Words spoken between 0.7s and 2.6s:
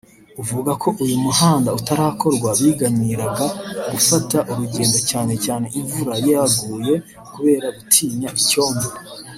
ko uyu muhanda utarakorwa